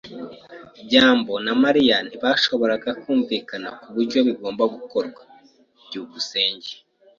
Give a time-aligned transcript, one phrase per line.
[0.85, 5.21] byambo na Mariya ntibashoboraga kumvikana kuburyo bigomba gukorwa.
[5.85, 6.71] byukusenge